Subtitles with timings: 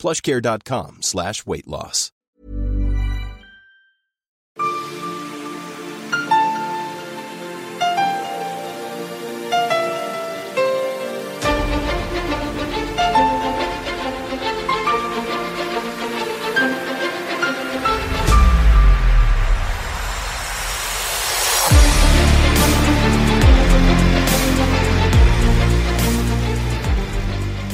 [0.00, 2.10] plushcare.com slash weight loss.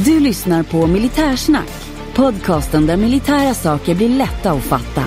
[0.07, 1.86] Du lyssnar på Militärsnack,
[2.17, 5.05] podcasten där militära saker blir lätta att fatta.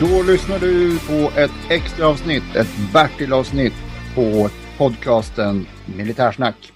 [0.00, 3.74] Då lyssnar du på ett extra avsnitt, ett Bertil-avsnitt
[4.14, 6.72] på podcasten Militärsnack.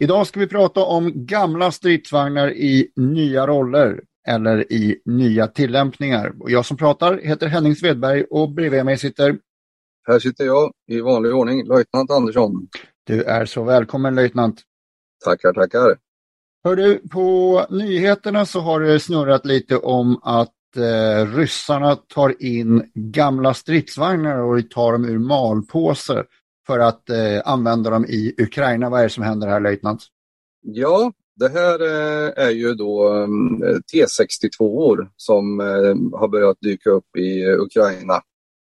[0.00, 6.32] Idag ska vi prata om gamla stridsvagnar i nya roller eller i nya tillämpningar.
[6.40, 9.38] Och jag som pratar heter Henning Svedberg och bredvid mig sitter...
[10.08, 12.68] Här sitter jag i vanlig ordning, löjtnant Andersson.
[13.06, 14.62] Du är så välkommen löjtnant.
[15.24, 15.96] Tackar, tackar.
[16.64, 22.90] Hör du, på nyheterna så har det snurrat lite om att eh, ryssarna tar in
[22.94, 26.24] gamla stridsvagnar och tar dem ur malpåse
[26.68, 28.90] för att eh, använda dem i Ukraina.
[28.90, 30.02] Vad är det som händer här löjtnant?
[30.62, 37.16] Ja, det här eh, är ju då eh, T62 som eh, har börjat dyka upp
[37.16, 38.20] i Ukraina.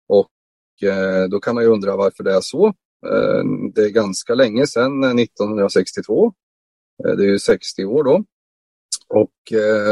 [0.08, 2.74] Och eh, då kan man ju undra varför det är så.
[3.74, 6.34] det är ganska länge sedan, 1962.
[7.04, 8.24] det är ju 60 år då.
[9.08, 9.34] Och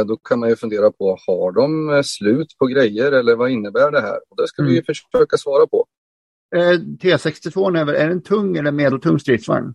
[0.07, 4.01] då kan man ju fundera på, har de slut på grejer eller vad innebär det
[4.01, 4.19] här?
[4.29, 4.73] Och det ska mm.
[4.73, 5.85] vi försöka svara på.
[6.55, 9.73] Eh, T62 är, väl, är det en tung eller medeltung stridsvagn?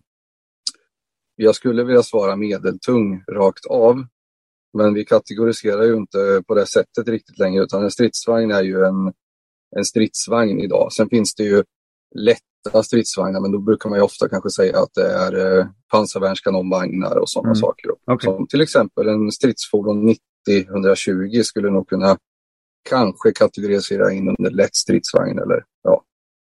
[1.35, 4.05] Jag skulle vilja svara medeltung rakt av.
[4.77, 8.85] Men vi kategoriserar ju inte på det sättet riktigt längre utan en stridsvagn är ju
[8.85, 9.13] en,
[9.75, 10.93] en stridsvagn idag.
[10.93, 11.63] Sen finns det ju
[12.15, 17.15] lätta stridsvagnar men då brukar man ju ofta kanske säga att det är eh, pansarvärnskanonvagnar
[17.17, 17.55] och sådana mm.
[17.55, 17.91] saker.
[18.05, 18.25] Okay.
[18.25, 20.15] Som till exempel en stridsfordon
[20.49, 22.17] 90-120 skulle nog kunna
[22.89, 25.63] kanske kategorisera in under lätt stridsvagn eller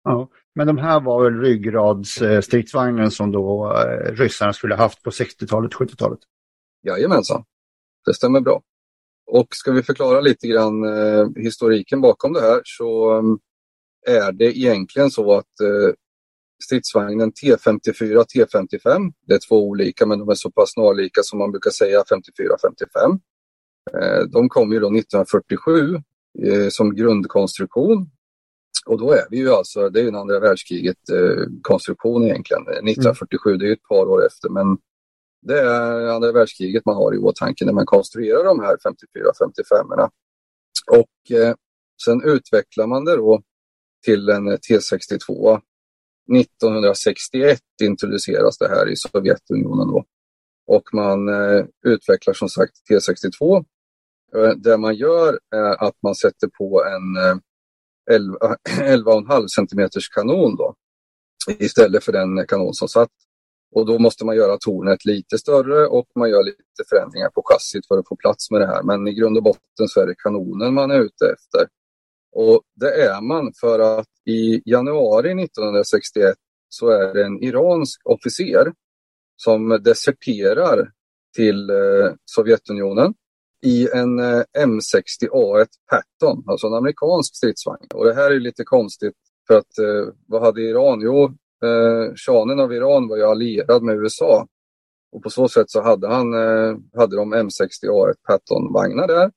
[0.05, 5.11] ja, men de här var väl ryggradsstridsvagnen eh, som då eh, ryssarna skulle haft på
[5.11, 6.19] 60-talet, 70-talet?
[6.87, 7.45] Jajamensan,
[8.07, 8.63] det stämmer bra.
[9.27, 13.39] Och ska vi förklara lite grann eh, historiken bakom det här så um,
[14.07, 15.95] är det egentligen så att eh,
[16.65, 21.51] stridsvagnen T54 T55, det är två olika men de är så pass snarlika som man
[21.51, 23.19] brukar säga 54-55.
[23.95, 26.03] Eh, de kom ju då 1947
[26.71, 28.11] som grundkonstruktion
[28.87, 32.63] och då är vi ju alltså, det är ju en andra världskriget eh, konstruktion egentligen.
[32.63, 33.59] 1947, mm.
[33.59, 34.79] det är ju ett par år efter men
[35.43, 40.11] det är andra världskriget man har i åtanke när man konstruerar de här 54-55
[40.91, 41.55] Och eh,
[42.05, 43.43] sen utvecklar man det då
[44.05, 45.61] till en T62.
[46.37, 50.05] 1961 introduceras det här i Sovjetunionen då.
[50.67, 53.65] Och man eh, utvecklar som sagt T62.
[54.37, 57.41] Eh, det man gör är att man sätter på en
[58.11, 60.75] 11,5 cm kanon då,
[61.59, 63.11] istället för den kanon som satt.
[63.75, 67.87] Och då måste man göra tornet lite större och man gör lite förändringar på chassit
[67.87, 68.83] för att få plats med det här.
[68.83, 71.69] Men i grund och botten så är det kanonen man är ute efter.
[72.33, 76.35] Och det är man för att i januari 1961
[76.69, 78.73] så är det en iransk officer
[79.37, 80.91] som deserterar
[81.37, 83.15] till eh, Sovjetunionen
[83.63, 87.87] i en eh, M60A1 Patton, alltså en amerikansk stridsvagn.
[87.95, 89.15] Och det här är lite konstigt
[89.47, 91.01] för att eh, vad hade Iran?
[91.01, 91.25] Jo,
[91.65, 94.47] eh, shahen av Iran var ju allierad med USA.
[95.13, 99.31] Och på så sätt så hade, han, eh, hade de M60A1 Patton-vagnar där.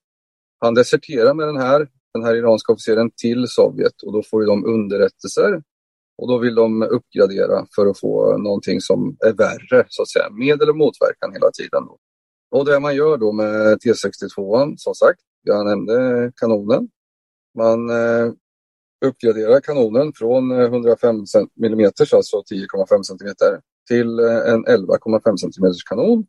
[0.59, 4.47] Han deserterar med den här, den här iranska officeren till Sovjet och då får ju
[4.47, 5.61] de underrättelser.
[6.17, 10.29] Och då vill de uppgradera för att få någonting som är värre, så att säga.
[10.29, 11.85] Med eller motverkan hela tiden.
[11.85, 11.97] Då.
[12.55, 16.89] Och det man gör då med T62, som sagt, jag nämnde kanonen.
[17.57, 18.33] Man eh,
[19.05, 21.15] uppgraderar kanonen från eh, 105
[21.63, 23.35] mm, alltså 10,5 cm,
[23.87, 26.25] till eh, en 11,5 cm kanon.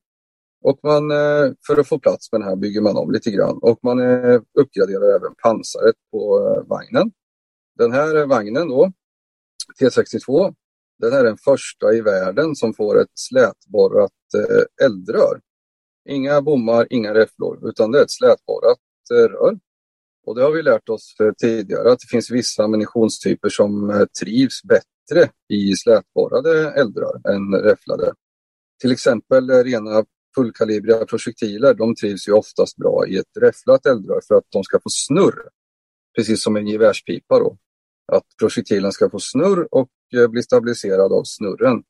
[0.64, 3.58] Och man, eh, för att få plats med den här bygger man om lite grann
[3.62, 4.00] och man
[4.58, 7.11] uppgraderar även pansaret på vagnen.
[7.79, 8.93] Den här vagnen då,
[9.81, 10.55] T62,
[10.99, 14.12] den är den första i världen som får ett slätborrat
[14.82, 15.40] eldrör.
[16.08, 18.79] Inga bommar, inga räfflor, utan det är ett slätborrat
[19.12, 19.58] eh, rör.
[20.26, 24.62] Och det har vi lärt oss tidigare att det finns vissa ammunitionstyper som eh, trivs
[24.62, 28.12] bättre i slätborrade eldrör än räfflade.
[28.81, 30.05] Till exempel eh, rena
[30.35, 34.81] fullkalibriga projektiler, de trivs ju oftast bra i ett räfflat eldrör för att de ska
[34.81, 35.49] få snurr.
[36.17, 37.56] Precis som en gevärspipa då.
[38.12, 39.88] Att projektilen ska få snurr och
[40.31, 41.82] bli stabiliserad av snurren.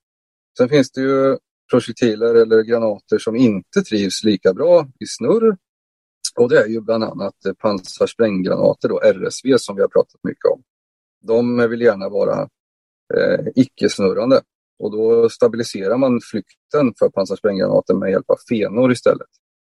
[0.59, 1.39] Sen finns det ju
[1.71, 5.57] projektiler eller granater som inte trivs lika bra i snurr.
[6.39, 10.63] Och det är ju bland annat pansarspränggranater, då, RSV, som vi har pratat mycket om.
[11.27, 12.49] De vill gärna vara
[13.15, 14.41] eh, icke-snurrande.
[14.79, 19.29] Och då stabiliserar man flykten för pansarspränggranaten med hjälp av fenor istället.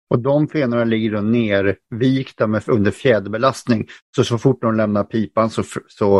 [0.09, 3.87] Och de fenorna ligger då nervikta med, under fjäderbelastning.
[4.15, 6.19] Så så fort de lämnar pipan så, så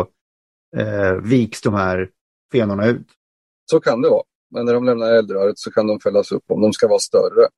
[0.76, 2.10] eh, viks de här
[2.52, 3.06] fenorna ut.
[3.70, 4.22] Så kan det vara.
[4.50, 7.48] Men när de lämnar eldröret så kan de fällas upp om de ska vara större.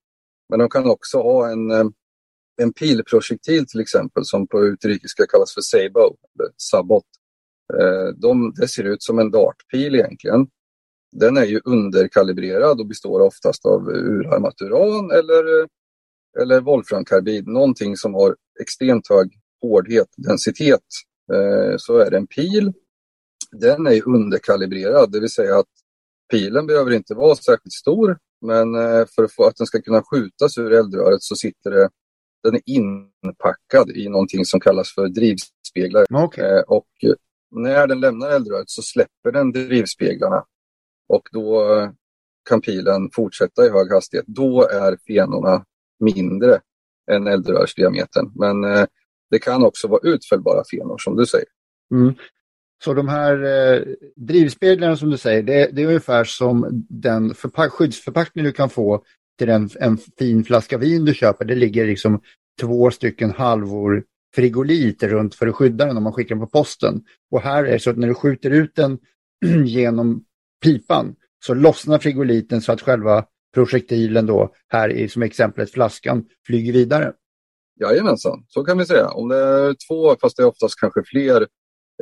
[0.49, 1.85] Men de kan också ha en, eh,
[2.63, 7.05] en pilprojektil till exempel som på utrikiska kallas för sabo, eller sabot.
[7.81, 10.47] Eh, de, det ser ut som en dartpil egentligen
[11.13, 15.67] den är ju underkalibrerad och består oftast av urarmat uran eller, eh,
[16.43, 19.31] eller volframkarbid, någonting som har extremt hög
[19.63, 20.85] hårdhet, densitet.
[21.77, 22.73] Så är det en pil.
[23.53, 25.67] Den är underkalibrerad, det vill säga att
[26.31, 30.73] pilen behöver inte vara särskilt stor, men eh, för att, den ska kunna skjutas ur
[30.73, 31.88] eldröret så sitter det
[32.43, 36.25] den är inpackad i någonting som kallas för drivspeglar.
[36.25, 36.59] Okay.
[36.59, 36.87] Eh, och
[37.50, 40.44] när den lämnar eldröret så släpper den drivspeglarna
[41.09, 41.65] och då
[42.49, 44.26] kan pilen fortsätta i hög hastighet.
[44.29, 45.65] Då är fenorna
[46.00, 46.61] mindre
[47.11, 48.33] än eldrörsdiametern.
[48.35, 48.87] Men eh,
[49.31, 51.49] det kan också vara utfällbara fenor som du säger.
[51.94, 52.15] Mm.
[52.85, 53.82] Så de här eh,
[54.17, 57.35] drivspeglarna som du säger, det, det är ungefär som den
[57.71, 59.05] skyddsförpackning du kan få
[59.38, 61.44] till en, en fin flaska vin du köper.
[61.44, 62.21] Det ligger liksom
[62.61, 64.05] två stycken halvor
[64.35, 67.03] frigolit runt för att skydda den om man skickar den på posten.
[67.31, 68.99] Och här är det så att när du skjuter ut den
[69.65, 70.25] genom
[70.62, 71.15] pipan
[71.47, 73.25] så lossnar frigoliten så att själva
[73.55, 77.12] projektilen då, här i som exemplet flaskan, flyger vidare.
[77.81, 79.09] Jajamensan, så kan vi säga.
[79.09, 81.47] Om det är två, fast det är oftast kanske fler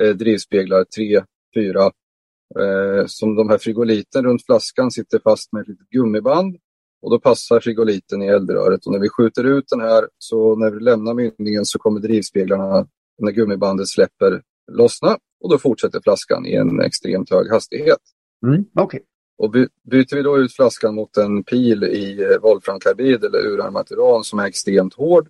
[0.03, 1.23] eh, drivspeglar, tre,
[1.55, 1.85] fyra,
[2.61, 6.57] eh, som de här frigoliten runt flaskan sitter fast med ett litet gummiband
[7.03, 10.71] och då passar frigoliten i eldröret och när vi skjuter ut den här så när
[10.71, 12.87] vi lämnar mynningen så kommer drivspeglarna,
[13.19, 14.43] när gummibandet släpper,
[14.73, 17.99] lossna och då fortsätter flaskan i en extremt hög hastighet.
[18.47, 19.01] Mm, okay.
[19.39, 23.93] Och by byter vi då ut flaskan mot en pil i eh, volframkarbid eller urarmat
[23.93, 25.29] uran som är extremt hård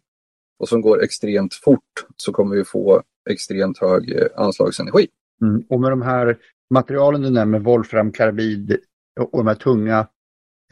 [0.58, 5.08] och som går extremt fort så kommer vi få extremt hög eh, anslagsenergi.
[5.42, 5.64] Mm.
[5.68, 6.38] Och med de här
[6.70, 8.78] materialen du nämner, volframkarbid
[9.20, 10.08] och de här tunga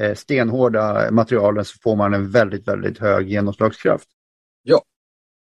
[0.00, 4.08] eh, stenhårda materialen så får man en väldigt, väldigt hög genomslagskraft.
[4.62, 4.82] Ja,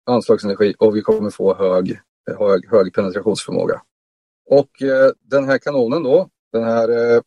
[0.06, 2.00] anslagsenergi och vi kommer få hög,
[2.38, 3.82] hög, hög penetrationsförmåga.
[4.50, 7.20] Och eh, den här kanonen då, den här eh,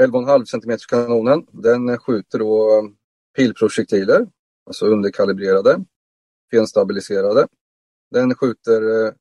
[0.00, 2.82] 11,5 cm kanonen, den skjuter då
[3.36, 4.26] pilprojektiler,
[4.66, 5.84] alltså underkalibrerade,
[6.50, 7.46] fenstabiliserade.
[8.12, 9.12] Den skjuter eh,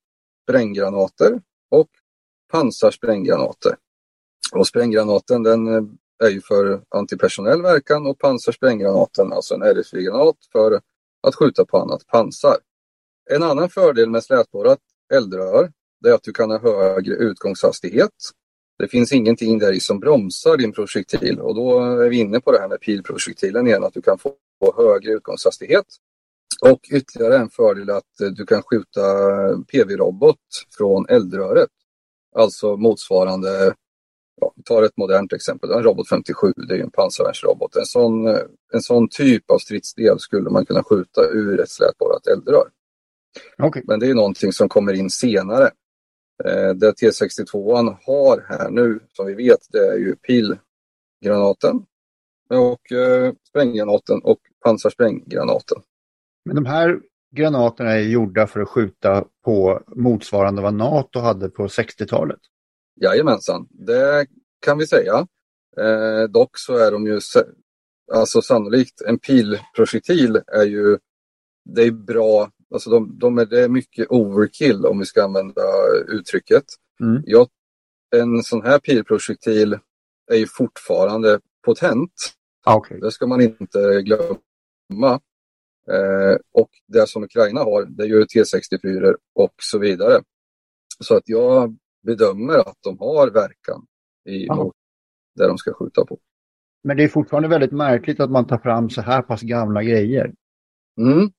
[0.43, 1.89] spränggranater och
[2.51, 3.75] pansarspränggranater.
[4.53, 5.83] Och spränggranaten den eh,
[6.24, 10.81] är ju för antipersonell verkan och pansarspränggranaten, alltså en RSV-granat, för
[11.27, 12.57] att skjuta på annat pansar.
[13.29, 14.79] En annan fördel med slätborrat
[15.13, 15.71] eldrör
[16.05, 18.12] är att du kan ha högre utgångshastighet
[18.81, 22.51] det finns ingenting där i som bromsar din projektil och då är vi inne på
[22.51, 24.36] det här med pilprojektilen igen, att du kan få
[24.77, 25.86] högre utgångshastighet.
[26.65, 29.01] Och ytterligare en fördel är att du kan skjuta
[29.72, 30.38] PV-robot
[30.77, 31.70] från eldröret.
[32.36, 33.74] Alltså motsvarande,
[34.41, 37.75] ja, vi tar ett modernt exempel, en Robot 57, det är en pansarvärnsrobot.
[37.75, 38.27] En sån,
[38.74, 42.70] en sån typ av stridsdel skulle man kunna skjuta ur ett slätborrat eldrör.
[43.63, 43.84] Okay.
[43.86, 45.72] Men det är någonting som kommer in senare.
[46.44, 51.86] Eh, det T62 har här nu, som vi vet, det är ju pilgranaten
[52.50, 55.82] och eh, spränggranaten och pansarspränggranaten.
[56.45, 57.01] Men de här
[57.36, 62.39] granaterna är gjorda för att skjuta på motsvarande vad NATO hade på 60-talet?
[63.01, 64.27] Jajamensan, det
[64.65, 65.27] kan vi säga.
[65.77, 67.19] Eh, dock så är de ju,
[68.13, 70.98] alltså sannolikt, en pilprojektil är ju,
[71.65, 75.62] det är bra Alltså de, de är, det är mycket overkill om vi ska använda
[76.07, 76.63] uttrycket.
[77.00, 77.24] Mm.
[77.25, 77.48] Jag,
[78.15, 79.79] en sån här pilprojektil
[80.31, 82.13] är ju fortfarande potent.
[82.63, 83.00] Ah, okay.
[83.00, 85.19] Det ska man inte glömma.
[85.88, 90.23] Eh, och det som Ukraina har, det är ju T64 och så vidare.
[91.00, 93.85] Så att jag bedömer att de har verkan
[94.25, 94.75] i mot
[95.35, 96.19] där de ska skjuta på.
[96.83, 100.33] Men det är fortfarande väldigt märkligt att man tar fram så här pass gamla grejer.
[100.97, 101.31] Mm.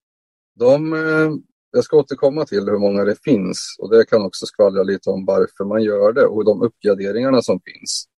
[0.54, 1.32] De, eh,
[1.70, 5.25] jag ska återkomma till hur många det finns och det kan också skvallra lite om
[5.25, 8.08] varför man gör det och de uppgraderingarna som finns.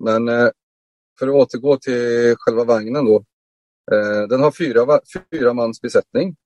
[0.00, 0.48] Men eh,
[1.18, 3.24] för att återgå till själva vagnen då.
[3.92, 5.00] Eh, den har fyra,
[5.32, 6.36] fyra mans besättning.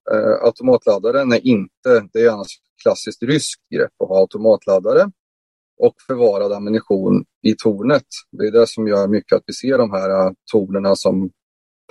[0.43, 5.11] Automatladdaren är inte, det är annars klassiskt ryskt grepp att ha automatladdare
[5.81, 8.07] och förvarad ammunition i tornet.
[8.33, 11.31] Det är det som gör mycket att vi ser de här tornerna som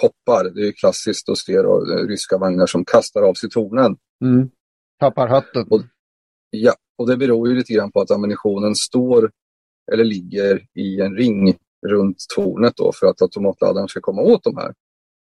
[0.01, 0.43] poppar.
[0.43, 3.97] Det är klassiskt att se då, ryska vagnar som kastar av sig tornen.
[4.25, 4.49] Mm.
[4.99, 5.67] Tappar hatten.
[5.69, 5.81] Och,
[6.49, 9.31] ja, och det beror ju lite grann på att ammunitionen står
[9.91, 14.57] eller ligger i en ring runt tornet då för att automatladdaren ska komma åt de
[14.57, 14.73] här.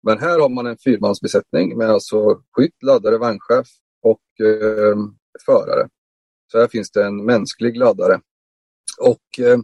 [0.04, 3.68] Men här har man en fyrmansbesättning med alltså skytt, laddare, vagnchef
[4.02, 4.96] och eh,
[5.46, 5.90] förare.
[6.52, 8.22] Så här finns det en mänsklig laddare.
[9.00, 9.60] Och eh,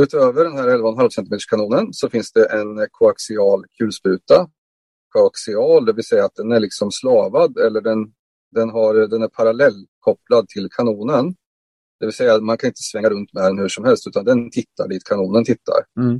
[0.00, 4.48] utöver den här 11,5 cm kanonen så finns det en koaxial kulspruta.
[5.08, 8.12] Koaxial, det vill säga att den är liksom slavad eller den,
[8.50, 11.34] den, har, den är parallellkopplad till kanonen.
[12.00, 14.24] Det vill säga att man kan inte svänga runt med den hur som helst utan
[14.24, 15.84] den tittar dit kanonen tittar.
[16.00, 16.18] Mm.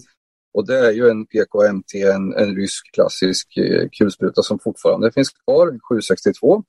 [0.54, 5.30] Och det är ju en PKMT, en, en rysk klassisk eh, kulspruta som fortfarande finns
[5.30, 6.64] kvar, 762.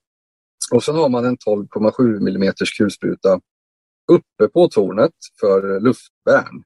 [0.74, 3.40] Och sen har man en 12,7 mm kulspruta
[4.12, 6.64] uppe på tornet för luftvärn.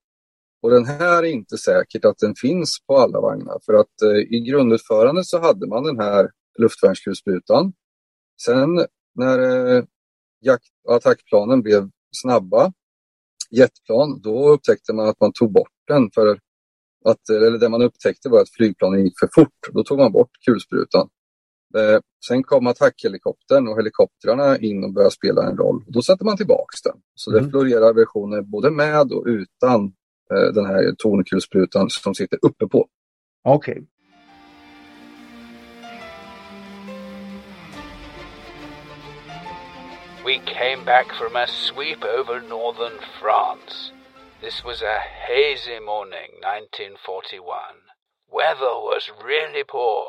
[0.61, 4.35] Och den här är inte säkert att den finns på alla vagnar för att eh,
[4.35, 7.73] i grundutförandet så hade man den här luftvärnskulsprutan.
[8.45, 8.85] Sen
[9.15, 9.83] när eh,
[10.41, 12.73] jakt attackplanen blev snabba,
[13.49, 16.39] jetplan, då upptäckte man att man tog bort den för
[17.05, 19.73] att, eller det man upptäckte var att flygplanen gick för fort.
[19.73, 21.09] Då tog man bort kulsprutan.
[21.77, 25.83] Eh, sen kom attackhelikoptern och helikoptrarna in och började spela en roll.
[25.87, 26.95] Då satte man tillbaks den.
[27.15, 27.43] Så mm.
[27.43, 29.83] det florerar versioner både med och utan
[30.33, 32.87] eh, den här tornkulsprutan som sitter uppe på.
[33.43, 33.71] Okej.
[33.71, 33.85] Okay.
[40.25, 43.98] We came back from a sweep over northern France.
[44.41, 47.91] This was a hazy morning, 1941.
[48.29, 50.07] Weather was really poor.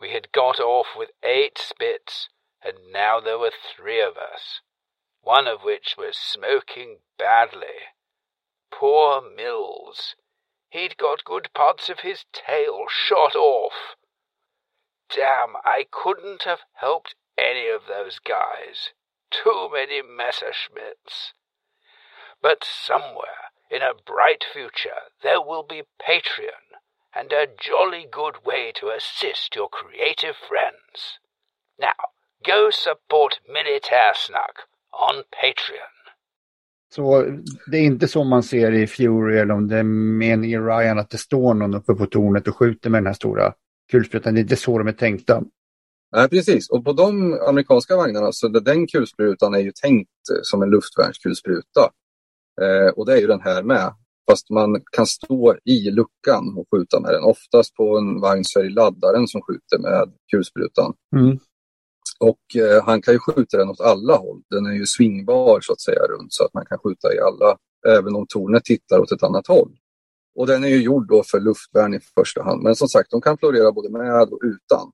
[0.00, 2.30] We had got off with eight spits,
[2.60, 4.60] and now there were three of us,
[5.20, 7.94] one of which was smoking badly.
[8.72, 10.16] Poor Mills.
[10.70, 13.94] He'd got good parts of his tail shot off.
[15.14, 18.90] Damn, I couldn't have helped any of those guys.
[19.30, 21.34] Too many Messerschmitts.
[22.42, 26.66] But somewhere, in a bright future, there will be Patreon
[27.18, 31.18] and a jolly good way to assist your creative friends.
[31.80, 32.00] Now,
[32.46, 34.54] go support Militärsnack
[34.92, 35.94] on Patreon.
[36.94, 37.24] Så
[37.66, 40.98] det är inte som man ser i Fury eller om det är meningen i Ryan
[40.98, 43.54] att det står någon uppe på tornet och skjuter med den här stora
[43.90, 44.34] kulsprutan.
[44.34, 45.42] Det är inte så de är tänkta.
[46.12, 46.70] Nej, precis.
[46.70, 50.10] Och på de amerikanska vagnarna så den kulsprutan är ju tänkt
[50.42, 51.90] som en luftvärnskulspruta.
[52.62, 53.94] Eh, och det är ju den här med.
[54.30, 57.24] Fast man kan stå i luckan och skjuta med den.
[57.24, 60.94] Oftast på en vagn så är det laddaren som skjuter med kulsprutan.
[61.16, 61.38] Mm.
[62.20, 64.42] Och eh, han kan ju skjuta den åt alla håll.
[64.50, 67.56] Den är ju svingbar så att säga runt så att man kan skjuta i alla,
[67.98, 69.76] även om tornet tittar åt ett annat håll.
[70.38, 72.62] Och den är ju gjord då för luftvärn i första hand.
[72.62, 74.92] Men som sagt, de kan florera både med och utan.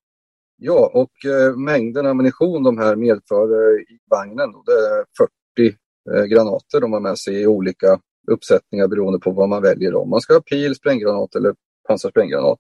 [0.57, 5.05] Ja, och eh, mängden ammunition de här medför eh, i vagnen, då, det är
[5.59, 5.75] 40 eh,
[6.29, 9.95] granater de har med sig i olika uppsättningar beroende på vad man väljer.
[9.95, 11.55] Om man ska ha pil, spränggranat eller
[11.89, 12.59] pansarspränggranat.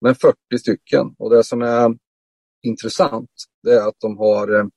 [0.00, 1.14] Men 40 stycken.
[1.18, 1.96] Och det som är
[2.62, 3.30] intressant
[3.62, 4.70] det är att de har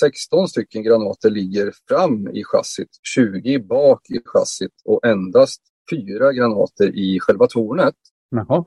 [0.00, 6.32] 16 eh, stycken granater ligger fram i chassit, 20 bak i chassit och endast fyra
[6.32, 7.94] granater i själva tornet.
[8.30, 8.64] Jaha.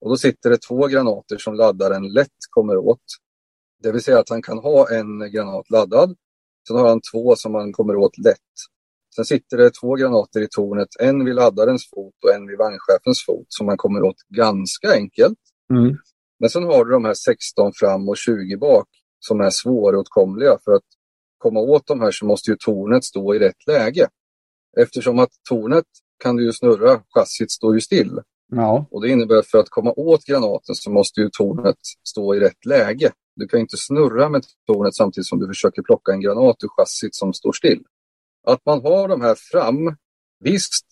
[0.00, 3.04] Och då sitter det två granater som laddaren lätt kommer åt.
[3.82, 6.16] Det vill säga att han kan ha en granat laddad.
[6.68, 8.54] Sen har han två som han kommer åt lätt.
[9.16, 13.24] Sen sitter det två granater i tornet, en vid laddarens fot och en vid vagnchefens
[13.26, 15.38] fot som man kommer åt ganska enkelt.
[15.70, 15.96] Mm.
[16.40, 20.58] Men sen har du de här 16 fram och 20 bak som är svåråtkomliga.
[20.64, 20.84] För att
[21.38, 24.08] komma åt de här så måste ju tornet stå i rätt läge.
[24.80, 25.84] Eftersom att tornet
[26.22, 28.20] kan du ju snurra, chassit står ju still.
[28.52, 28.86] Ja.
[28.90, 31.78] Och det innebär att för att komma åt granaten så måste ju tornet
[32.08, 33.12] stå i rätt läge.
[33.36, 37.14] Du kan inte snurra med tornet samtidigt som du försöker plocka en granat ur chassit
[37.14, 37.82] som står still.
[38.46, 39.96] Att man har de här fram,
[40.40, 40.84] visst,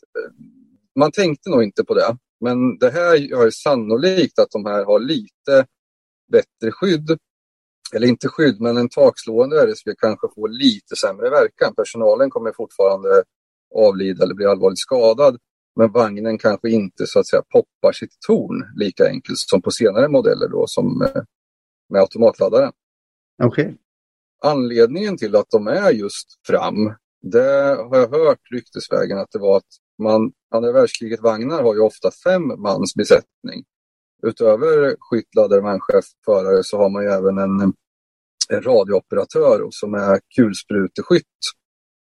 [0.98, 2.16] man tänkte nog inte på det.
[2.40, 5.66] Men det här gör sannolikt att de här har lite
[6.32, 7.18] bättre skydd.
[7.94, 11.74] Eller inte skydd, men en takslående RSV kanske får lite sämre verkan.
[11.74, 13.24] Personalen kommer fortfarande
[13.74, 15.38] avlida eller bli allvarligt skadad.
[15.76, 20.08] Men vagnen kanske inte så att säga poppar sitt torn lika enkelt som på senare
[20.08, 21.22] modeller då som eh,
[21.92, 22.72] med automatladdaren.
[23.42, 23.64] Okej.
[23.64, 23.76] Okay.
[24.44, 29.56] Anledningen till att de är just fram, det har jag hört ryktesvägen att det var
[29.56, 29.72] att
[30.02, 33.64] man, andra världskriget-vagnar har ju ofta fem mans besättning.
[34.22, 37.60] Utöver skyttladdare, manchef, förare så har man ju även en,
[38.48, 41.38] en radiooperatör som är kulspruteskytt.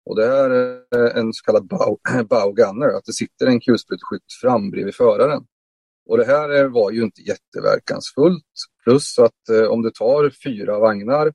[0.06, 4.70] Och det är en så kallad bow, bow gunner, att det sitter en kulspruteskytt fram
[4.70, 5.44] bredvid föraren.
[6.08, 8.52] Och det här var ju inte jätteverkansfullt.
[8.90, 11.32] Plus att eh, om du tar fyra vagnar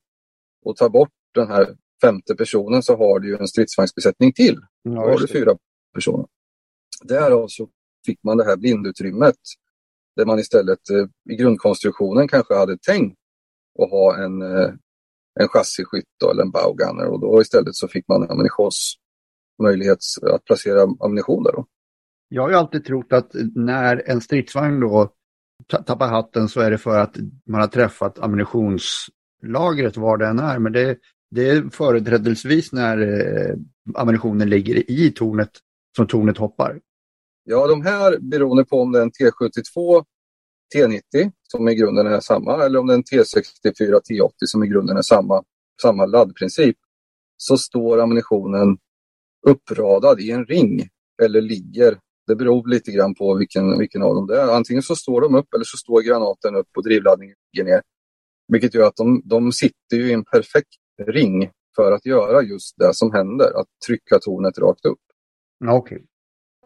[0.66, 4.58] och tar bort den här femte personen så har du ju en stridsvagnsbesättning till.
[4.82, 5.58] Ja, Då har du fyra
[5.94, 6.26] personer.
[7.04, 7.70] Därav så
[8.06, 9.36] fick man det här blindutrymmet
[10.16, 13.18] där man istället eh, i grundkonstruktionen kanske hade tänkt
[13.84, 14.74] att ha en, eh,
[15.40, 20.00] en chassiskytt eller en bowgunner och då istället så fick man ammunitionsmöjlighet
[20.34, 21.52] att placera ammunition där.
[21.52, 21.66] Då.
[22.28, 25.14] Jag har ju alltid trott att när en stridsvagn då
[25.68, 30.60] tappar hatten så är det för att man har träffat ammunitionslagret var det än är.
[30.60, 30.98] Men det,
[31.32, 33.56] det är företrädesvis när eh,
[33.96, 35.52] ammunitionen ligger i tornet
[35.96, 36.80] som tornet hoppar.
[37.44, 40.04] Ja, de här beroende på om det är en T72
[40.76, 44.68] T90 som i grunden är samma eller om det är en T64 T80 som i
[44.68, 45.44] grunden är samma,
[45.82, 46.78] samma laddprincip
[47.38, 48.78] så står ammunitionen
[49.48, 50.90] uppradad i en ring
[51.24, 51.98] eller ligger.
[52.28, 54.48] Det beror lite grann på vilken, vilken av dem det är.
[54.48, 57.82] Antingen så står de upp eller så står granaten upp och drivladdningen ligger ner.
[58.48, 60.76] Vilket gör att de, de sitter i en perfekt
[61.08, 65.00] ring för att göra just det som händer, att trycka tornet rakt upp.
[65.72, 66.00] Okay.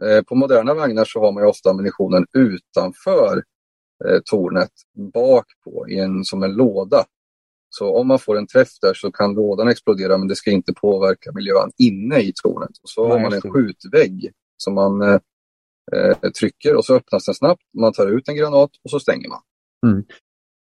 [0.03, 3.43] Eh, på moderna vagnar så har man ofta ammunitionen utanför
[4.05, 4.71] eh, tornet,
[5.13, 7.05] bak på, i en, som en låda.
[7.69, 10.73] Så om man får en träff där så kan lådan explodera men det ska inte
[10.73, 12.69] påverka miljön inne i tornet.
[12.83, 15.19] Och så Nej, har man en skjutvägg som man
[15.95, 17.61] eh, trycker och så öppnas den snabbt.
[17.77, 19.41] Man tar ut en granat och så stänger man.
[19.87, 20.05] Mm.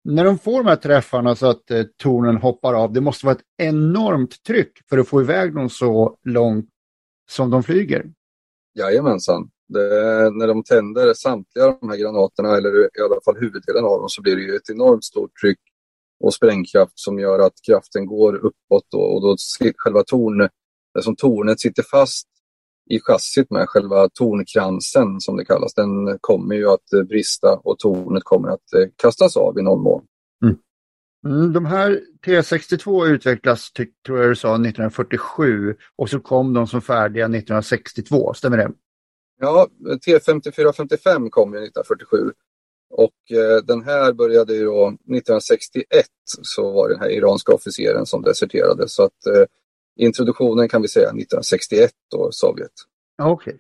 [0.09, 3.35] När de får de här träffarna så att eh, tornen hoppar av, det måste vara
[3.35, 6.69] ett enormt tryck för att få iväg dem så långt
[7.31, 8.05] som de flyger.
[8.79, 9.49] Jajamensan.
[9.67, 9.79] Det,
[10.31, 14.21] när de tänder samtliga de här granaterna, eller i alla fall huvuddelen av dem, så
[14.21, 15.59] blir det ju ett enormt stort tryck
[16.23, 19.35] och sprängkraft som gör att kraften går uppåt då, och då
[19.77, 20.49] själva torn,
[20.93, 22.27] det som tornet sitter fast
[22.89, 28.23] i chassit med, själva tornkransen som det kallas, den kommer ju att brista och tornet
[28.23, 30.03] kommer att eh, kastas av i någon mån.
[30.43, 30.55] Mm.
[31.25, 33.71] Mm, de här T62 utvecklas,
[34.05, 38.71] tror jag du sa, 1947 och så kom de som färdiga 1962, stämmer det?
[39.39, 39.67] Ja,
[40.07, 42.31] T54-55 kom ju 1947
[42.89, 46.05] och eh, den här började ju då 1961
[46.41, 49.45] så var den här iranska officeren som deserterade så att eh,
[49.99, 52.71] introduktionen kan vi säga 1961 då, Sovjet.
[53.21, 53.53] Okej.
[53.53, 53.59] Okay.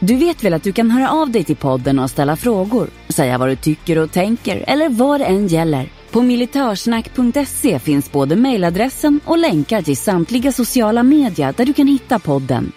[0.00, 3.38] Du vet väl att du kan höra av dig till podden och ställa frågor, säga
[3.38, 5.92] vad du tycker och tänker eller vad det än gäller.
[6.12, 12.18] På militörsnack.se finns både mejladressen och länkar till samtliga sociala medier där du kan hitta
[12.18, 12.72] podden.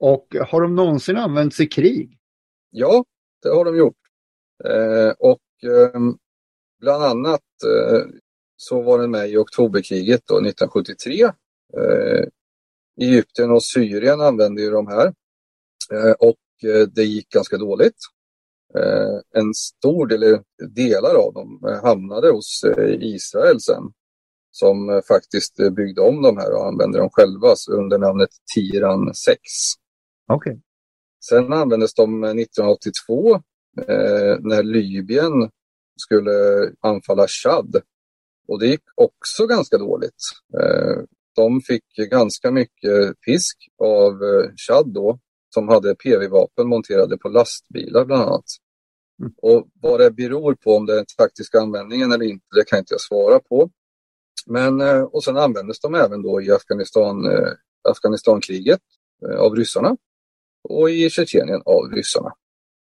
[0.00, 2.18] Och har de någonsin använts i krig?
[2.70, 3.04] Ja,
[3.42, 3.96] det har de gjort.
[4.64, 6.00] Eh, och eh,
[6.82, 8.06] bland annat eh,
[8.56, 11.22] så var den med i oktoberkriget då, 1973.
[11.78, 12.26] Eh,
[13.00, 15.06] Egypten och Syrien använde ju de här
[15.92, 16.36] eh, och
[16.94, 17.96] det gick ganska dåligt.
[19.34, 20.40] En stor del,
[20.74, 22.64] delar av dem hamnade hos
[23.00, 23.82] Israel sen
[24.50, 29.38] som faktiskt byggde om de här och använde dem själva under namnet Tiran 6.
[30.32, 30.56] Okay.
[31.28, 35.50] Sen användes de 1982 eh, när Libyen
[35.96, 36.32] skulle
[36.80, 37.82] anfalla Chad.
[38.48, 40.22] Och det gick också ganska dåligt.
[40.60, 41.02] Eh,
[41.36, 45.18] de fick ganska mycket fisk av eh, Chad då,
[45.54, 48.44] som hade PV-vapen monterade på lastbilar bland annat.
[49.20, 49.32] Mm.
[49.42, 52.94] Och vad det beror på, om det är taktiska användningen eller inte, det kan inte
[52.94, 53.70] jag svara på.
[54.46, 57.52] Men, eh, och sen användes de även då i Afghanistan, eh,
[57.88, 58.80] Afghanistankriget
[59.26, 59.96] eh, av ryssarna
[60.68, 62.32] och i Tjetjenien av ryssarna.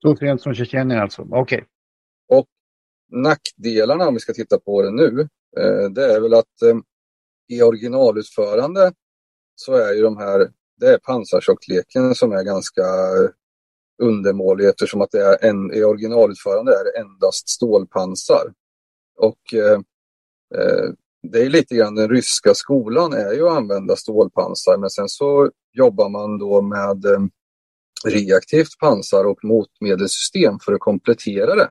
[0.03, 1.43] Så rent som Tjetjenien alltså, okej.
[1.43, 1.65] Okay.
[3.13, 5.21] Nackdelarna om vi ska titta på det nu,
[5.57, 6.77] eh, det är väl att eh,
[7.49, 8.93] i originalutförande
[9.55, 13.31] så är ju de här, det är pansartjockleken som är ganska eh,
[14.03, 18.53] undermålig eftersom att det är en, i originalutförande är det endast stålpansar.
[19.19, 19.81] Och eh,
[21.23, 25.51] det är lite grann den ryska skolan är ju att använda stålpansar men sen så
[25.73, 27.31] jobbar man då med
[28.05, 31.71] reaktivt pansar och motmedelssystem för att komplettera det.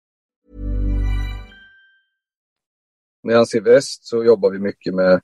[3.23, 5.21] Medan i väst så jobbar vi mycket med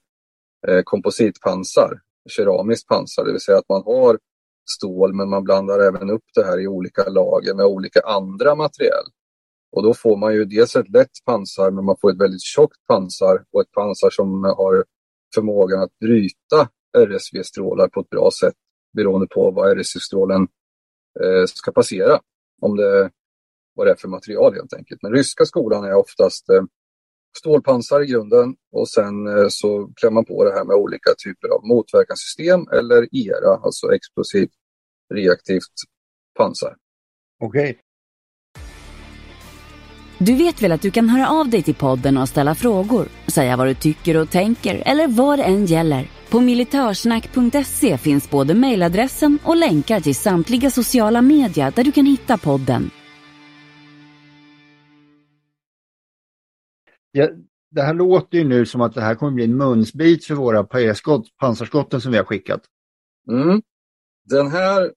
[0.68, 4.20] eh, kompositpansar, keramiskt pansar, det vill säga att man har
[4.70, 9.06] stål men man blandar även upp det här i olika lager med olika andra material.
[9.72, 12.88] Och då får man ju dels ett lätt pansar men man får ett väldigt tjockt
[12.88, 14.86] pansar och ett pansar som har
[15.36, 18.56] förmågan att bryta RSV-strålar på ett bra sätt
[18.94, 20.48] beroende på vad RSV-strålen
[21.20, 22.20] eh, ska passera.
[22.62, 23.12] Om det,
[23.76, 25.02] vad det är för material helt enkelt.
[25.02, 26.64] Men ryska skolan är oftast eh,
[27.38, 31.48] stålpansar i grunden och sen eh, så klämmer man på det här med olika typer
[31.48, 34.52] av motverkanssystem eller ERA, alltså explosivt
[35.13, 35.74] reaktivt
[36.38, 36.76] pansar.
[37.44, 37.80] Okej.
[40.20, 43.58] Du vet väl att du kan höra av dig till podden och ställa frågor, säga
[43.58, 46.10] vad du tycker och tänker eller vad det än gäller.
[46.30, 52.38] På militörsnack.se finns både mejladressen och länkar till samtliga sociala medier där du kan hitta
[52.38, 52.92] podden.
[57.71, 60.63] Det här låter ju nu som att det här kommer bli en munsbit för våra
[60.63, 62.62] PS-skott, pansarskotten som vi har skickat.
[63.32, 63.62] Mm.
[64.30, 64.91] Den här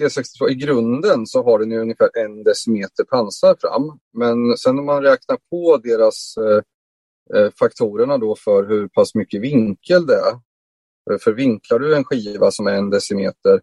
[0.00, 3.98] T62, i grunden så har den ju ungefär en decimeter pansar fram.
[4.12, 6.62] Men sen om man räknar på deras eh,
[7.36, 10.40] eh faktorerna då för hur pass mycket vinkel det är.
[11.18, 13.60] För vinklar du en skiva som är en decimeter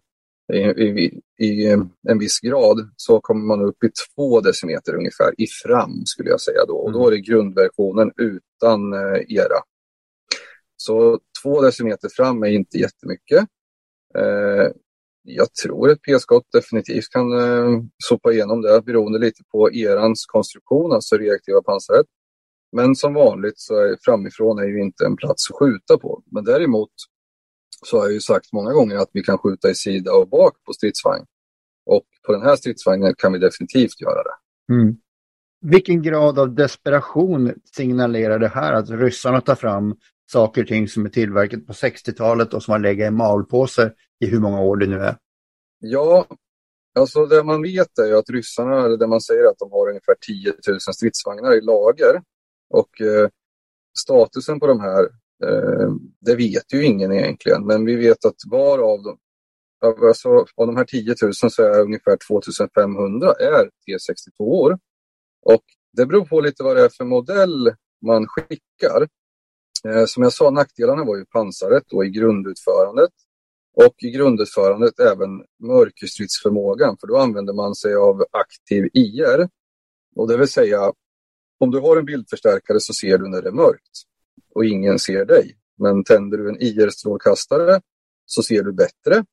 [0.52, 1.66] i, i, i
[2.08, 6.40] en viss grad så kommer man upp i två decimeter ungefär i fram skulle jag
[6.40, 6.76] säga då.
[6.76, 9.60] Och då är det grundversionen utan eh, ERA.
[10.76, 13.46] Så två decimeter fram är inte jättemycket.
[14.18, 14.68] Eh,
[15.22, 20.92] jag tror ett p-skott definitivt kan eh, sopa igenom det beroende lite på erans konstruktion,
[20.92, 22.06] alltså reaktiva pansaret.
[22.72, 26.22] Men som vanligt så är framifrån är ju inte en plats att skjuta på.
[26.26, 26.90] Men däremot
[27.82, 30.54] så har jag ju sagt många gånger att vi kan skjuta i sida och bak
[30.66, 31.24] på stridsvagn.
[31.86, 34.74] Och på den här stridsvagnen kan vi definitivt göra det.
[34.74, 34.96] Mm.
[35.60, 39.96] Vilken grad av desperation signalerar det här att ryssarna tar fram
[40.32, 44.26] saker och ting som är tillverkat på 60-talet och som har legat i malpåse i
[44.26, 45.16] hur många år det nu är?
[45.78, 46.26] Ja,
[46.98, 49.88] alltså det man vet är ju att ryssarna, eller det man säger att de har
[49.88, 52.22] ungefär 10 000 stridsvagnar i lager.
[52.70, 53.28] Och eh,
[53.98, 55.08] statusen på de här,
[55.42, 57.66] Eh, det vet ju ingen egentligen.
[57.66, 59.18] Men vi vet att var av dem,
[60.08, 64.78] alltså, av de här 10 000 så är ungefär 2500 är T62 år.
[65.42, 67.74] Och det beror på lite vad det är för modell
[68.06, 69.08] man skickar.
[69.88, 73.10] Eh, som jag sa, nackdelarna var ju pansaret då i grundutförandet.
[73.76, 79.48] Och i grundutförandet även mörkerstridsförmågan, för då använder man sig av aktiv IR.
[80.16, 80.92] Och det vill säga,
[81.58, 84.13] om du har en bildförstärkare så ser du när det är mörkt
[84.54, 85.56] och ingen ser dig.
[85.78, 87.80] Men tänder du en IR-strålkastare
[88.26, 89.24] så ser du bättre.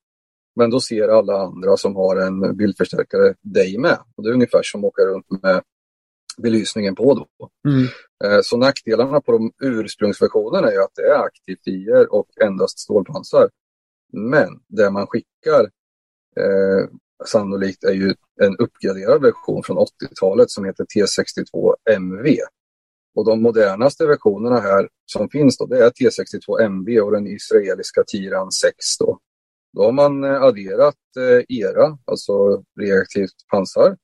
[0.56, 3.98] Men då ser alla andra som har en bildförstärkare dig med.
[4.16, 5.62] Och det är ungefär som att åka runt med
[6.38, 7.50] belysningen på då.
[7.70, 7.88] Mm.
[8.24, 13.50] Eh, Så nackdelarna på de ursprungsversionerna är att det är aktivt IR och endast stålpansar.
[14.14, 15.62] Men det man skickar
[16.38, 16.90] eh,
[17.26, 22.26] sannolikt är ju en uppgraderad version från 80-talet som heter T62 MV.
[23.15, 28.04] Och de modernaste versionerna här som finns då, det är T62 MB och den israeliska
[28.08, 29.19] Tiran 6 då.
[29.74, 33.97] Då har man eh, adderat eh, ERA, alltså reaktivt pansar.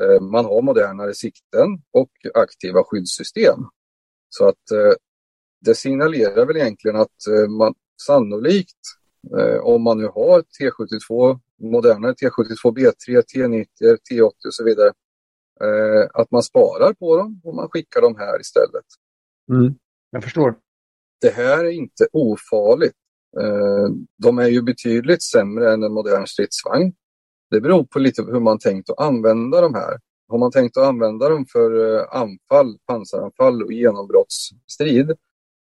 [0.00, 3.58] Eh, Man har modernare sikten och aktiva skyddssystem.
[4.28, 4.92] Så att eh,
[5.60, 7.74] det signalerar väl egentligen att eh, man
[8.06, 8.80] sannolikt,
[9.38, 13.66] eh, om man nu har T72, modernare T72 B3, T90,
[14.10, 14.92] T80 och så vidare,
[16.14, 18.84] att man sparar på dem och man skickar dem här istället.
[19.52, 19.74] Mm.
[20.10, 20.54] Jag förstår.
[21.20, 22.94] Det här är inte ofarligt.
[23.40, 23.88] Eh,
[24.22, 26.92] de är ju betydligt sämre än en modern stridsvagn.
[27.50, 29.98] Det beror på lite hur man tänkt att använda de här.
[30.28, 35.12] Har man tänkt att använda dem för eh, anfall, pansaranfall och genombrottsstrid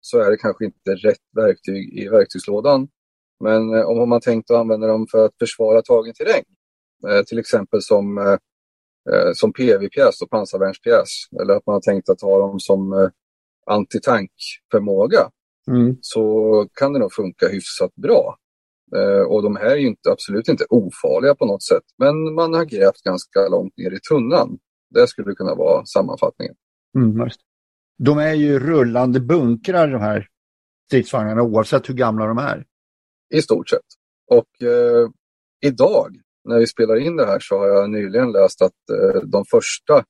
[0.02, 2.88] så är det kanske inte rätt verktyg i verktygslådan.
[3.40, 6.44] Men eh, om man tänkt att använda dem för att försvara tagen terräng,
[7.28, 8.38] till exempel som,
[9.34, 11.10] som PV-pjäs och pansarvärnspjäs,
[11.42, 13.10] eller att man har tänkt att ha dem som
[13.66, 15.30] antitankförmåga,
[15.72, 15.98] mm.
[16.02, 18.38] så kan det nog funka hyfsat bra.
[18.96, 22.54] Eh, och de här är ju inte, absolut inte ofarliga på något sätt, men man
[22.54, 24.58] har grävt ganska långt ner i tunnan.
[24.90, 26.56] Det skulle kunna vara sammanfattningen.
[26.98, 27.30] Mm.
[27.98, 30.28] De är ju rullande bunkrar de här
[30.88, 32.66] stridsvagnarna oavsett hur gamla de är.
[33.34, 33.86] I stort sett.
[34.32, 35.10] Och eh,
[35.62, 39.46] idag när vi spelar in det här så har jag nyligen läst att eh, de
[39.46, 40.04] första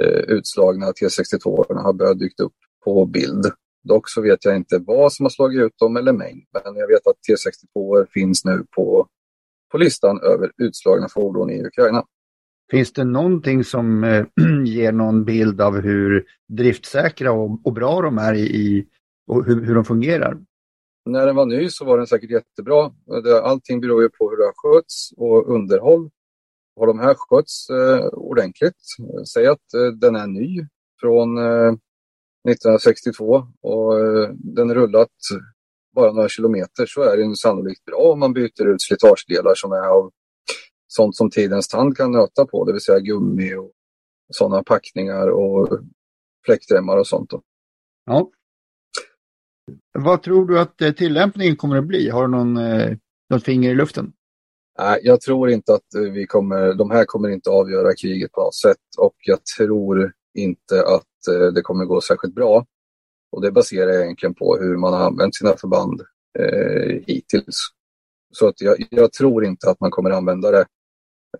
[0.00, 3.52] eh, utslagna T62 har börjat dykt upp på bild.
[3.84, 6.88] Dock så vet jag inte vad som har slagit ut dem eller mängd, men jag
[6.88, 9.06] vet att T62 finns nu på,
[9.72, 12.04] på listan över utslagna fordon i Ukraina.
[12.70, 14.26] Finns det någonting som eh,
[14.64, 18.86] ger någon bild av hur driftsäkra och, och bra de är i,
[19.26, 20.38] och hur, hur de fungerar?
[21.04, 22.92] När den var ny så var den säkert jättebra.
[23.42, 26.10] Allting beror ju på hur det har skötts och underhåll.
[26.76, 28.76] Har de här skötts eh, ordentligt,
[29.32, 30.66] säg att eh, den är ny
[31.00, 31.72] från eh,
[32.48, 35.08] 1962 och eh, den rullat
[35.94, 39.86] bara några kilometer så är den sannolikt bra om man byter ut slitagedelar som är
[39.86, 40.10] av
[40.86, 43.72] sånt som tidens tand kan nöta på, det vill säga gummi och
[44.28, 45.80] sådana packningar och
[46.46, 47.30] fläktremmar och sånt.
[47.30, 47.42] Då.
[48.04, 48.30] Ja.
[49.98, 52.10] Vad tror du att eh, tillämpningen kommer att bli?
[52.10, 52.96] Har du någon, eh,
[53.30, 54.12] något finger i luften?
[54.78, 58.54] Nej, jag tror inte att vi kommer, de här kommer inte avgöra kriget på något
[58.54, 62.66] sätt och jag tror inte att Eh, det kommer gå särskilt bra.
[63.32, 66.00] Och det baserar jag egentligen på hur man har använt sina förband
[66.38, 67.58] eh, hittills.
[68.32, 70.66] Så att jag, jag, tror inte att man kommer använda det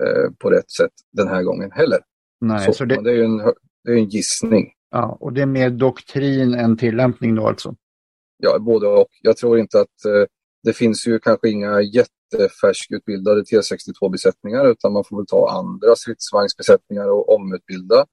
[0.00, 1.98] eh, på rätt sätt den här gången heller.
[2.40, 3.02] Nej, så, så det...
[3.02, 3.10] det...
[3.10, 3.36] är ju en,
[3.84, 4.72] det är en gissning.
[4.90, 7.74] Ja, och det är mer doktrin än tillämpning då alltså?
[8.44, 9.08] Ja, både och.
[9.22, 10.24] Jag tror inte att eh,
[10.62, 17.34] det finns ju kanske inga jättefärskutbildade T62-besättningar utan man får väl ta andra stridsvagnsbesättningar och
[17.34, 18.06] omutbilda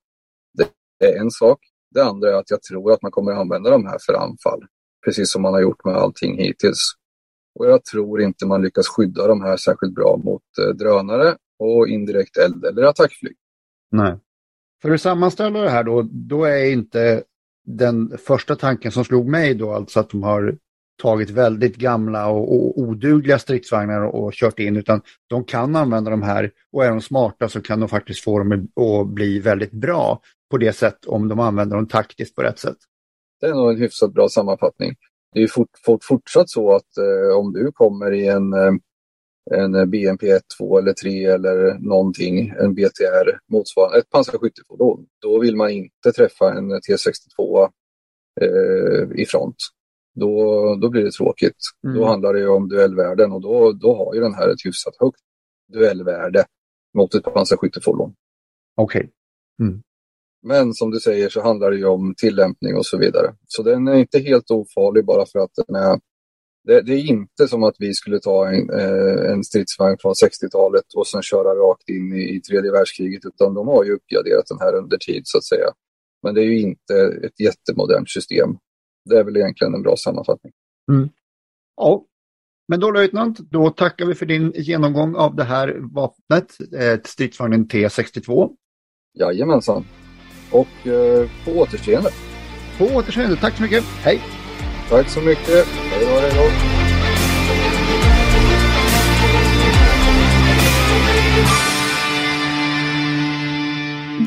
[1.00, 1.60] Det är en sak.
[1.92, 4.66] Det andra är att jag tror att man kommer att använda de här för anfall,
[5.06, 6.94] precis som man har gjort med allting hittills.
[7.60, 11.88] Och jag tror inte man lyckas skydda de här särskilt bra mot eh, drönare och
[11.88, 13.36] indirekt eld eller attackflyg.
[13.92, 14.20] Nej.
[14.82, 17.24] För att sammanställa det här då, då är inte
[17.78, 20.58] den första tanken som slog mig då alltså att de har
[21.02, 26.12] tagit väldigt gamla och, och odugliga stridsvagnar och, och kört in utan de kan använda
[26.12, 29.72] de här och är de smarta så kan de faktiskt få dem att bli väldigt
[29.72, 32.78] bra på det sätt om de använder dem taktiskt på rätt sätt.
[33.42, 34.96] Det är nog en hyfsat bra sammanfattning.
[35.34, 38.72] Det är fort, fort, fortsatt så att eh, om du kommer i en, eh,
[39.52, 45.56] en BMP 1, 2 eller 3 eller någonting, en BTR motsvarande ett pansarskyttefordon, då vill
[45.56, 47.70] man inte träffa en T62
[48.42, 49.56] eh, i front.
[50.16, 51.58] Då, då blir det tråkigt.
[51.88, 51.98] Mm.
[51.98, 55.20] Då handlar det om duellvärden och då, då har ju den här ett hyfsat högt
[55.74, 56.46] duellvärde
[56.98, 58.14] mot ett pansarskyttefordon.
[58.76, 59.00] Okej.
[59.00, 59.68] Okay.
[59.68, 59.82] Mm.
[60.42, 63.36] Men som du säger så handlar det ju om tillämpning och så vidare.
[63.48, 66.00] Så den är inte helt ofarlig bara för att den är...
[66.70, 70.84] Det, det är inte som att vi skulle ta en, eh, en stridsvagn från 60-talet
[70.96, 74.60] och sen köra rakt in i, i tredje världskriget, utan de har ju uppgraderat den
[74.60, 75.68] här under tid så att säga.
[76.24, 78.50] Men det är ju inte ett jättemodernt system.
[79.10, 80.54] Det är väl egentligen en bra sammanfattning.
[80.92, 81.10] Mm.
[81.76, 82.06] Ja,
[82.68, 87.68] men då löjtnant, då tackar vi för din genomgång av det här vapnet, eh, stridsvagnen
[87.68, 88.50] T62.
[89.20, 89.86] Jajamensan
[90.52, 92.10] och eh, på återseende.
[92.78, 93.36] På återseende.
[93.36, 93.84] Tack så mycket.
[93.84, 94.39] Hej!
[94.90, 95.68] Tack så mycket.
[95.68, 96.50] Hej då, hej då.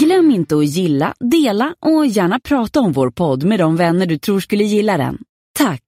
[0.06, 4.18] Glöm inte att gilla, dela och gärna prata om vår podd med de vänner du
[4.18, 5.18] tror skulle gilla den.
[5.58, 5.82] Tack!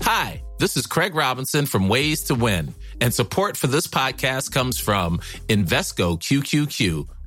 [0.00, 2.74] Hi, this is Craig Robinson from Ways to Win.
[3.00, 7.08] And support for this podcast comes from Invesco QQQ,